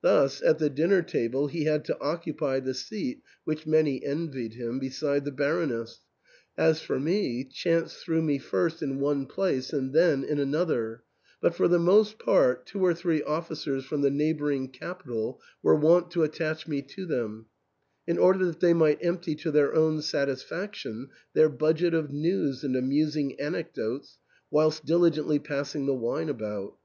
Thus, 0.00 0.40
at 0.42 0.58
the 0.60 0.70
dinner 0.70 1.02
table 1.02 1.48
he 1.48 1.64
had 1.64 1.84
to 1.86 2.00
occupy 2.00 2.60
the 2.60 2.72
seat— 2.72 3.20
which 3.44 3.66
many 3.66 4.04
envied 4.04 4.54
him— 4.54 4.78
be 4.78 4.88
side 4.90 5.24
the 5.24 5.32
Baroness; 5.32 6.02
as 6.56 6.80
for 6.80 7.00
me, 7.00 7.42
chance 7.42 7.94
threw 7.96 8.22
me 8.22 8.38
first 8.38 8.80
in 8.80 9.00
one 9.00 9.26
place 9.26 9.72
and 9.72 9.92
then 9.92 10.22
in 10.22 10.38
another; 10.38 11.02
but 11.40 11.56
for 11.56 11.66
the 11.66 11.80
most 11.80 12.20
part, 12.20 12.64
two 12.64 12.78
or 12.80 12.94
three 12.94 13.22
ofl&cers 13.22 13.82
from 13.84 14.02
the 14.02 14.10
neighbouring 14.12 14.68
capital 14.68 15.40
were 15.64 15.74
wont 15.74 16.12
to 16.12 16.22
attach 16.22 16.68
me 16.68 16.80
to 16.82 17.04
them, 17.04 17.46
in 18.06 18.18
order 18.18 18.44
that 18.46 18.60
they 18.60 18.74
might 18.74 19.04
empty 19.04 19.34
to 19.34 19.50
their 19.50 19.74
own 19.74 20.00
satisfaction 20.00 21.08
their 21.34 21.48
budget 21.48 21.92
of 21.92 22.12
news 22.12 22.62
and 22.62 22.76
amusing 22.76 23.34
anecdotes, 23.40 24.18
whilst 24.48 24.84
diligently 24.86 25.40
passing 25.40 25.86
the 25.86 25.92
wine 25.92 26.28
about. 26.28 26.76